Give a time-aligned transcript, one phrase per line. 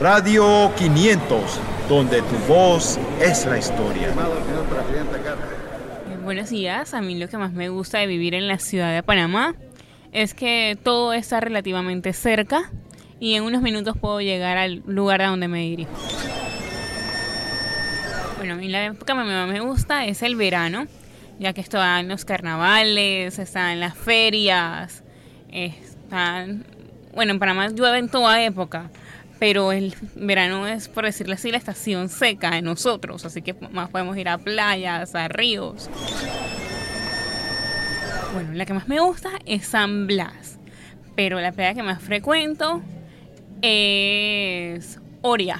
[0.00, 4.08] Radio 500, donde tu voz es la historia.
[4.08, 4.14] Eh,
[6.24, 9.02] Buenos días, a mí lo que más me gusta de vivir en la ciudad de
[9.02, 9.54] Panamá
[10.12, 12.70] es que todo está relativamente cerca
[13.18, 15.90] y en unos minutos puedo llegar al lugar a donde me dirijo.
[18.38, 20.86] Bueno, a mí la época que más me gusta es el verano,
[21.38, 25.02] ya que están los carnavales, están las ferias,
[25.52, 26.64] están...
[27.14, 28.88] Bueno, en Panamá llueve en toda época,
[29.40, 33.88] pero el verano es, por decirlo así, la estación seca de nosotros, así que más
[33.88, 35.88] podemos ir a playas, a ríos.
[38.34, 40.58] Bueno, la que más me gusta es San Blas,
[41.16, 42.82] pero la playa que más frecuento
[43.62, 45.58] es Oria,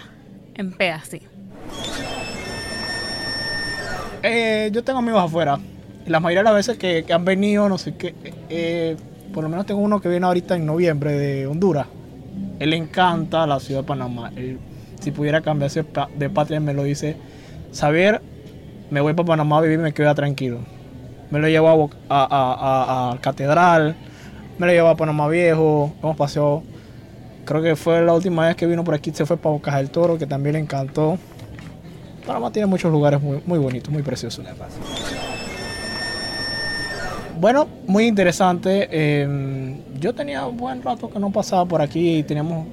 [0.55, 1.23] en Pedací.
[4.23, 5.59] Eh, yo tengo amigos afuera.
[6.06, 8.15] La mayoría de las veces que, que han venido, no sé qué,
[8.51, 8.97] eh,
[9.33, 11.87] por lo menos tengo uno que viene ahorita en noviembre de Honduras.
[12.60, 14.30] Él encanta la ciudad de Panamá.
[14.37, 14.59] Él,
[15.00, 15.84] si pudiera cambiarse
[16.16, 17.16] de patria, me lo dice.
[17.72, 18.20] Saber,
[18.91, 20.58] me voy para Panamá a vivir y me quedo tranquilo.
[21.31, 23.97] Me lo llevo a- a- a Catedral,
[24.58, 26.62] me lo llevo a Panamá Viejo, hemos paseado.
[27.44, 29.91] Creo que fue la última vez que vino por aquí, se fue para Bocas del
[29.91, 31.19] Toro, que también le encantó.
[32.27, 34.44] Panamá tiene muchos lugares muy, muy bonitos, muy preciosos.
[37.41, 38.86] Bueno, muy interesante.
[38.91, 42.66] Eh, yo tenía un buen rato que no pasaba por aquí y teníamos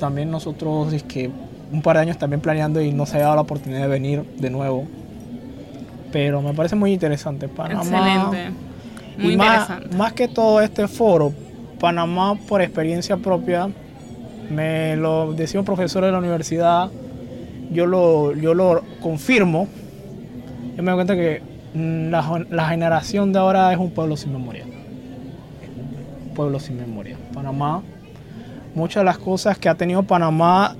[0.00, 1.30] también nosotros es que
[1.72, 4.24] un par de años también planeando y no se había dado la oportunidad de venir
[4.40, 4.86] de nuevo.
[6.10, 7.46] Pero me parece muy interesante.
[7.46, 8.58] Panamá, Excelente.
[9.18, 9.96] Muy y más, interesante.
[9.96, 11.32] más que todo este foro,
[11.78, 13.70] Panamá por experiencia propia,
[14.50, 16.90] me lo decía un profesor de la universidad,
[17.70, 19.68] yo lo, yo lo confirmo,
[20.76, 24.32] yo me doy cuenta que la, jo- la generación de ahora es un pueblo sin
[24.32, 24.64] memoria.
[24.64, 27.16] Un pueblo sin memoria.
[27.32, 27.82] Panamá,
[28.74, 30.76] muchas de las cosas que ha tenido Panamá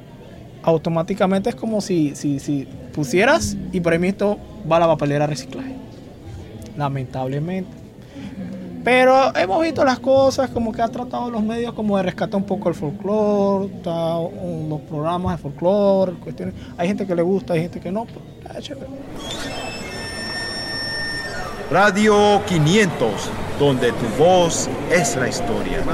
[0.62, 4.39] automáticamente es como si, si, si pusieras y mismo
[4.70, 5.74] va a la papelera de reciclaje.
[6.77, 7.70] Lamentablemente.
[8.84, 12.46] Pero hemos visto las cosas como que ha tratado los medios como de rescatar un
[12.46, 13.68] poco el folclore,
[14.68, 16.13] los programas de folclore.
[16.79, 18.86] Hay gente que le gusta, hay gente que no, pero chévere.
[21.70, 25.84] Radio 500, donde tu voz es la historia.